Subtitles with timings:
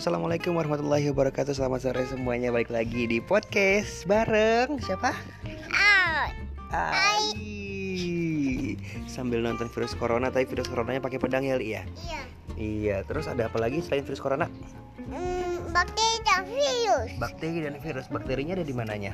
[0.00, 5.12] Assalamualaikum warahmatullahi wabarakatuh Selamat sore semuanya Balik lagi di podcast Bareng siapa?
[5.76, 6.32] Out.
[6.72, 7.36] Ai
[9.04, 11.84] Sambil nonton virus corona Tapi virus coronanya pakai pedang ya Li ya?
[11.84, 12.22] Iya.
[12.56, 14.48] Iya Terus ada apa lagi selain virus corona?
[15.04, 19.12] Hmm, bakteri dan virus Bakteri dan virus Bakterinya ada di mananya?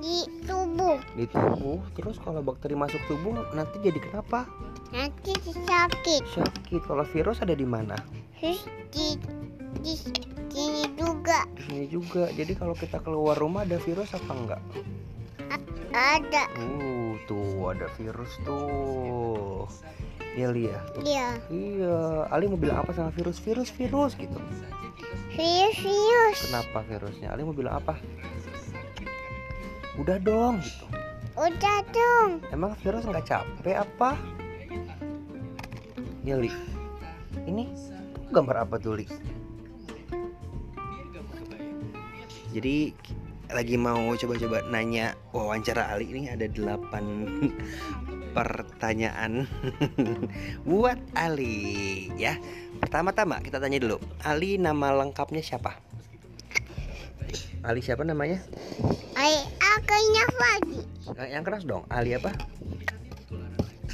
[0.00, 0.96] di tubuh.
[1.12, 4.48] Di tubuh Terus kalau bakteri masuk tubuh Nanti jadi kenapa?
[4.88, 6.22] Nanti sakit.
[6.32, 8.00] Sakit Kalau virus ada di mana?
[8.40, 9.41] Di
[9.82, 14.62] di sini juga Di sini juga Jadi kalau kita keluar rumah ada virus apa enggak?
[15.92, 16.48] ada.
[16.56, 19.68] Uh, tuh ada virus tuh.
[20.32, 20.78] Iya Lia.
[21.04, 21.28] Iya.
[21.52, 21.96] Iya,
[22.32, 23.36] Ali mau bilang apa sama virus?
[23.36, 24.40] Virus, virus gitu.
[25.36, 26.38] Virus virus.
[26.48, 27.28] Kenapa virusnya?
[27.36, 28.00] Ali mau bilang apa?
[30.00, 30.88] Udah dong gitu.
[31.36, 32.40] Udah dong.
[32.48, 34.16] Emang virus nggak capek apa?
[36.24, 36.48] Ya Li.
[37.44, 37.68] Ini
[38.32, 39.06] gambar apa tuh Li?
[42.52, 42.92] Jadi
[43.52, 46.92] lagi mau coba-coba nanya wawancara Ali ini ada 8
[48.36, 49.44] pertanyaan
[50.68, 52.36] buat Ali ya.
[52.80, 55.80] Pertama-tama kita tanya dulu, Ali nama lengkapnya siapa?
[57.62, 58.42] Ali siapa namanya?
[59.14, 60.80] Ay, akannya pagi.
[61.14, 61.86] Eh, Yang keras dong.
[61.86, 62.34] Ali apa?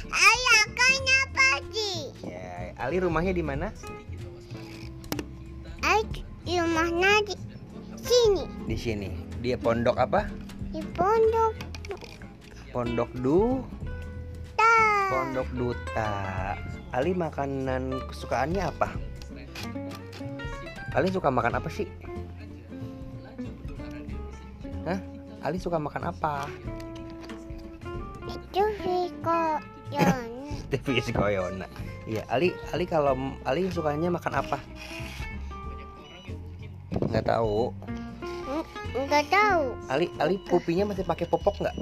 [0.09, 1.93] Ay, akannya pagi.
[2.25, 3.69] Ya, Ali rumahnya di mana?
[5.85, 6.01] Ay,
[6.49, 7.35] rumahnya di
[8.29, 8.45] sini.
[8.69, 9.09] Di sini.
[9.41, 10.29] Dia pondok apa?
[10.69, 11.53] Di pondok.
[12.69, 13.65] Pondok Du,
[14.53, 14.73] Ta.
[15.09, 16.11] Pondok Duta.
[16.93, 18.93] Ali makanan kesukaannya apa?
[20.93, 21.89] Ali suka makan apa sih?
[24.85, 24.99] Hah?
[25.41, 26.45] Ali suka makan apa?
[28.29, 29.41] Itu Viko
[29.89, 30.29] Yon.
[30.69, 31.65] TV Koyona.
[32.05, 34.57] Iya, Ali Ali kalau Ali sukanya makan apa?
[37.09, 37.73] Nggak tahu.
[38.97, 39.77] Enggak tahu.
[39.89, 41.75] Ali Ali pupinya masih pakai popok nggak?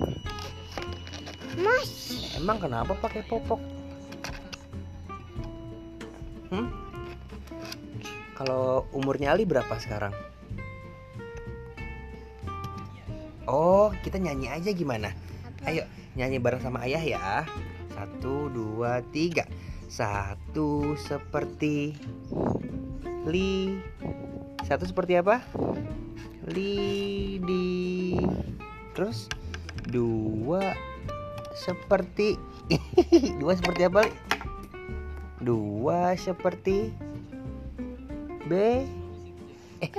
[1.59, 2.13] Mas.
[2.35, 3.59] Emang kenapa pakai popok?
[6.51, 6.72] Hmm?
[8.38, 10.13] Kalau umurnya Ali berapa sekarang?
[13.47, 15.16] Oh, kita nyanyi aja gimana?
[15.63, 15.88] Ayo,
[16.19, 17.28] nyanyi bareng sama ayah ya.
[17.95, 19.47] Satu, dua, tiga.
[19.88, 21.95] Satu seperti
[23.24, 23.79] li.
[24.68, 25.39] Satu seperti apa?
[26.47, 28.15] Lidi.
[28.95, 29.27] Terus
[29.91, 30.71] dua
[31.51, 32.39] seperti
[33.43, 34.07] dua seperti apa?
[34.07, 34.13] Li?
[35.43, 36.95] Dua seperti
[38.47, 38.53] B
[39.83, 39.91] eh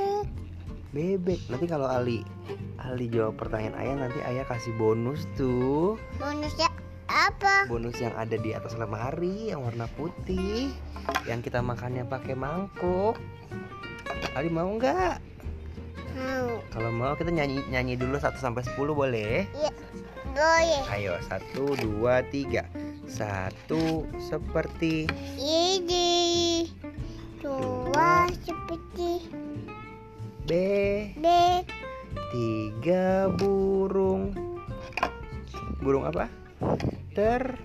[0.97, 1.41] bebek.
[1.53, 2.25] Nanti kalau Ali
[2.81, 6.01] Ali jawab pertanyaan ayah nanti ayah kasih bonus tuh.
[6.17, 6.73] Bonusnya
[7.13, 7.69] apa?
[7.69, 10.73] Bonus yang ada di atas lemari yang warna putih
[11.29, 13.21] yang kita makannya pakai mangkuk.
[14.33, 15.28] Ali mau nggak?
[16.17, 16.63] Mau.
[16.73, 19.45] Kalau mau kita nyanyi nyanyi dulu 1 sampai 10 boleh?
[20.33, 20.83] Boleh.
[20.95, 22.69] Ayo, satu, dua, tiga.
[23.09, 25.09] Satu seperti
[25.41, 26.69] Ini.
[27.41, 29.27] Dua seperti
[30.49, 30.53] B,
[31.21, 31.27] B.
[32.33, 34.33] tiga burung.
[35.85, 36.29] Burung apa?
[37.13, 37.61] Ter.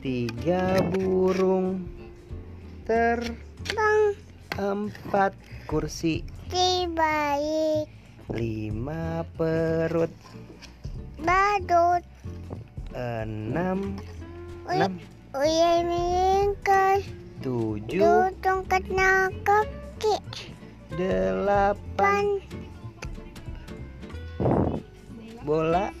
[0.00, 1.84] Tiga burung.
[2.88, 3.20] Ter.
[3.76, 4.16] Bang.
[4.56, 5.36] Empat
[5.68, 6.37] kursi.
[6.98, 7.86] Baik.
[8.32, 10.10] Lima perut.
[11.20, 12.02] Badut.
[12.96, 13.94] Enam.
[14.66, 14.98] Enam.
[15.36, 17.04] uya meningkat.
[17.44, 18.32] Tujuh.
[18.40, 18.82] Tongkat
[19.44, 20.16] kaki.
[20.96, 21.76] Delapan.
[21.94, 22.26] Pan.
[25.44, 25.92] Bola.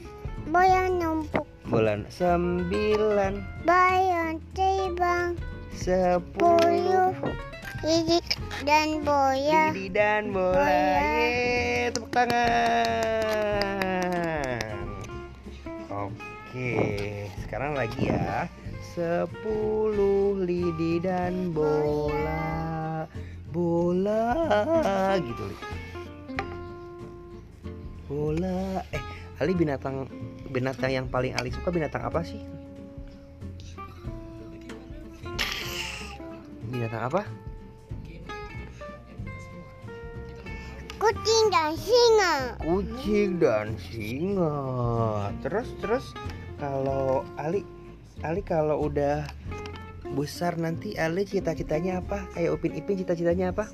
[0.48, 1.44] Boya numpuk.
[1.68, 2.00] Bola.
[2.08, 3.44] Sembilan.
[3.68, 5.36] Bayan tibang.
[5.76, 7.14] Sepuluh.
[7.78, 8.18] Ini
[8.66, 9.70] dan boya.
[9.70, 10.58] Lidi dan bola.
[10.58, 10.66] Bola.
[10.66, 12.42] Yeay, tepuk tangan.
[15.86, 16.74] Oke,
[17.46, 18.50] sekarang lagi ya.
[18.98, 23.06] Sepuluh lidi dan bola.
[23.54, 24.26] Bola
[25.22, 25.46] gitu.
[28.10, 28.82] Bola.
[28.90, 28.98] Eh,
[29.38, 30.10] Ali binatang
[30.50, 32.42] binatang yang paling Ali suka binatang apa sih?
[36.74, 37.22] Binatang apa?
[40.98, 42.58] Kucing dan singa.
[42.58, 44.54] kucing dan singa.
[45.46, 46.04] Terus terus
[46.58, 47.62] kalau Ali
[48.26, 49.22] Ali kalau udah
[50.18, 52.26] besar nanti Ali cita-citanya apa?
[52.34, 53.70] Kayak Upin Ipin cita-citanya apa?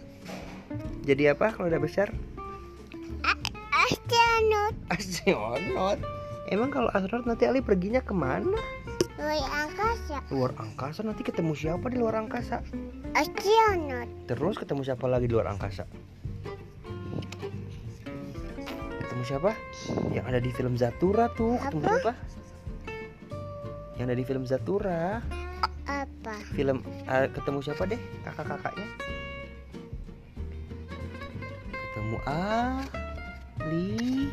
[1.08, 2.12] Jadi apa kalau udah besar?
[3.72, 4.76] Astronot.
[4.92, 5.98] Astronot.
[6.52, 8.60] Emang kalau astronot nanti Ali perginya ke mana?
[9.16, 12.60] Ke luar angkasa Luar angkasa nanti ketemu siapa di luar angkasa?
[13.16, 15.88] astronot Terus ketemu siapa lagi di luar angkasa?
[19.24, 19.56] Ketemu siapa?
[20.12, 21.56] Yang ada di film Zatura tuh.
[21.56, 21.96] Ketemu Apa?
[21.96, 22.12] siapa?
[23.96, 25.24] Yang ada di film Zatura.
[25.88, 27.96] apa Film eh, ketemu siapa deh?
[28.20, 28.84] Kakak-kakaknya.
[31.72, 34.28] Ketemu Ali.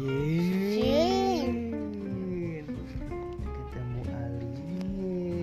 [0.00, 1.52] Yen.
[3.44, 5.36] Ketemu alien.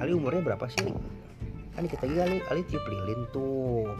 [0.00, 0.80] Ali umurnya berapa sih?
[0.80, 0.96] Ali?
[1.76, 3.92] Kan kita Ali, Ali tiup lilin tuh.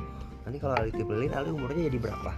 [0.49, 2.33] Nanti kalau Ali tiup lilin, Ali umurnya jadi berapa?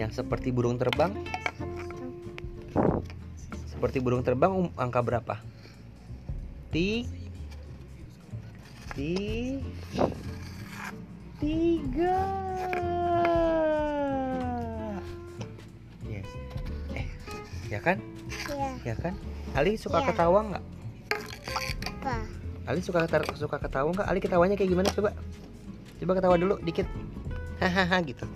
[0.00, 1.12] Yang seperti burung terbang?
[3.68, 5.36] Seperti burung terbang um, angka berapa?
[6.72, 7.04] Ti
[8.96, 9.12] Ti
[11.36, 12.20] Tiga
[16.08, 16.28] Yes
[16.96, 17.06] Eh,
[17.68, 18.00] ya kan?
[18.56, 19.12] ya Ya kan?
[19.52, 20.16] Ali suka Iya.
[20.16, 20.64] ketawa nggak?
[22.00, 22.16] apa
[22.64, 23.04] Ali suka
[23.36, 24.08] suka ketawa nggak?
[24.08, 25.12] Ali ketawanya kayak gimana coba?
[25.98, 26.86] Coba ketawa dulu dikit.
[27.58, 28.26] Hahaha gitu.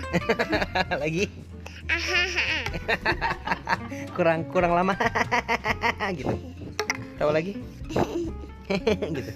[1.02, 1.26] Lagi
[4.16, 4.94] kurang kurang lama
[6.18, 6.34] gitu.
[7.18, 7.58] Tawa lagi.
[9.10, 9.32] gitu.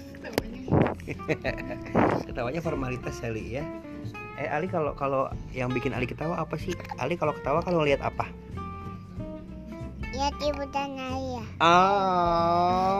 [2.31, 3.63] Ketawanya formalitas Ali ya.
[4.39, 6.71] Eh Ali kalau kalau yang bikin Ali ketawa apa sih?
[6.95, 8.31] Ali kalau ketawa kalau lihat apa?
[10.15, 12.95] ya ibu dan ayah Oh,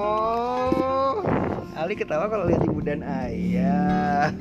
[1.76, 4.32] Ali ketawa kalau lihat ibu dan ayah.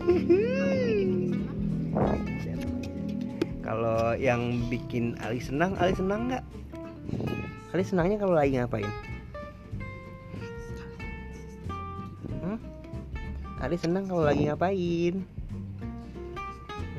[3.67, 6.45] kalau yang bikin Ali senang, Ali senang nggak?
[7.75, 8.87] Ali senangnya kalau lagi ngapain?
[12.39, 12.59] Hmm?
[13.59, 15.27] Ali senang kalau lagi ngapain?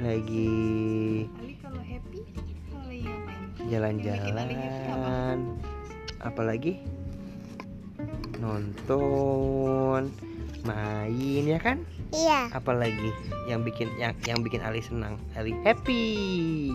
[0.04, 0.52] Lagi
[3.66, 4.52] jalan-jalan
[6.22, 6.84] apalagi
[8.40, 10.12] nonton
[10.66, 11.78] main ya kan?
[12.16, 12.50] Iya.
[12.52, 13.12] Apalagi
[13.46, 16.72] yang bikin yang yang bikin Ali senang Ali happy.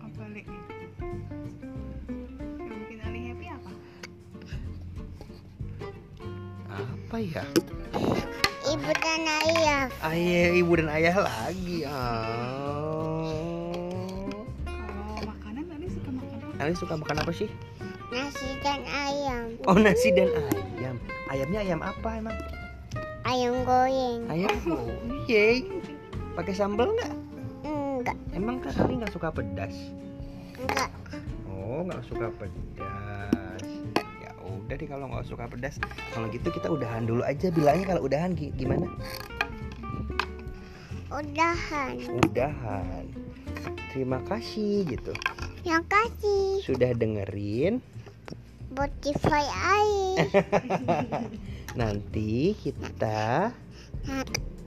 [0.00, 0.42] Apa Le?
[2.58, 3.70] Yang bikin Ali happy apa?
[6.72, 7.44] apa ya?
[8.62, 9.84] Ibu dan ayah.
[10.00, 13.28] Ayah ibu dan ayah lagi ah
[14.64, 16.62] Kalau makanan Ali suka makan apa?
[16.62, 17.50] Ali suka makan apa sih
[18.12, 19.44] nasi dan ayam.
[19.64, 20.28] Oh nasi dan
[20.76, 20.96] ayam.
[21.32, 22.36] Ayamnya ayam apa emang?
[23.24, 24.28] Ayam goreng.
[24.28, 24.52] Ayam
[25.24, 25.64] yeay
[26.36, 27.12] pakai sambal nggak?
[27.64, 28.16] Enggak.
[28.36, 29.72] Emang kan Ali nggak suka pedas?
[30.60, 30.90] Enggak.
[31.48, 33.64] Oh nggak suka pedas.
[33.96, 35.80] Ya udah deh kalau nggak suka pedas.
[36.12, 37.48] Kalau gitu kita udahan dulu aja.
[37.48, 38.84] Bilangnya kalau udahan gi- gimana?
[41.12, 41.96] udahan.
[42.24, 43.04] Udahan.
[43.92, 45.12] Terima kasih gitu.
[45.62, 46.48] Yang kasih.
[46.64, 47.84] Sudah dengerin
[48.72, 50.32] Spotify air.
[51.80, 53.52] Nanti kita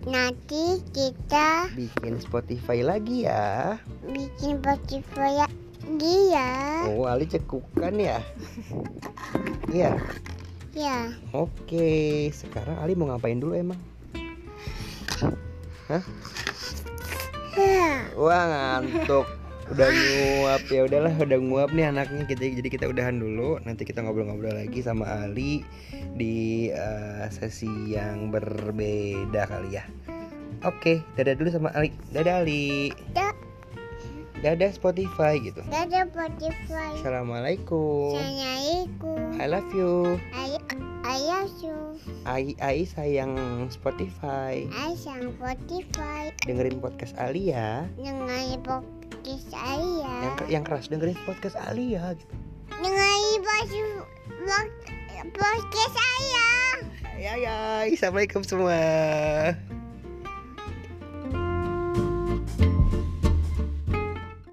[0.05, 3.81] nanti kita bikin Spotify lagi ya.
[4.05, 5.49] Bikin Spotify
[5.97, 8.21] dia Oh Ali cekukan ya?
[9.73, 9.97] Iya?
[10.77, 13.81] Ya Oke Sekarang Ali mau ngapain dulu emang?
[17.57, 22.23] ya Wah ngantuk udah nguap ya udahlah udah nguap nih anaknya.
[22.29, 23.57] Kita jadi kita udahan dulu.
[23.65, 25.65] Nanti kita ngobrol-ngobrol lagi sama Ali
[26.13, 29.85] di eh, sesi yang berbeda kali ya.
[30.63, 31.93] Oke dadah dulu sama Ali.
[32.13, 32.93] Dadah Ali.
[33.13, 33.33] Da-
[34.45, 35.65] dadah Spotify gitu.
[35.73, 36.93] Dadah Spotify.
[37.01, 38.13] Assalamualaikum.
[38.13, 39.41] Assalamualaikum.
[39.41, 40.21] I love you.
[40.37, 40.61] Ayah
[41.09, 41.73] ayah su
[42.29, 43.33] Ai Ai sayang
[43.73, 44.69] Spotify.
[44.69, 46.29] Ayah sang Spotify.
[46.45, 47.89] Dengerin podcast Ali ya.
[47.97, 48.29] Dengan
[48.61, 48.94] podcast
[49.25, 52.35] yang ayah yang keras dengerin podcast Ali ya gitu.
[52.77, 53.85] dengan baju
[55.33, 56.73] podcast ayah
[57.17, 57.57] ya ya
[57.89, 58.77] assalamualaikum semua